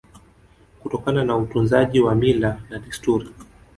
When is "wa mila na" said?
1.99-2.79